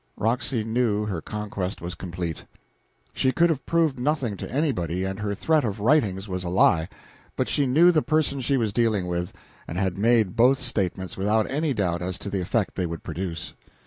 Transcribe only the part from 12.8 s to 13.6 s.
would produce.